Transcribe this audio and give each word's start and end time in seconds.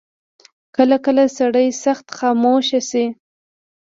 کله 0.75 0.97
کله 1.05 1.23
سړی 1.37 1.67
سخت 1.83 2.05
خاموشه 2.17 2.79
شي. 2.89 3.05